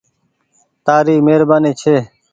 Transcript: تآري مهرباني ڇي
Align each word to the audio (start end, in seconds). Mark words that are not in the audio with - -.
تآري 0.85 1.15
مهرباني 1.25 1.71
ڇي 1.81 1.95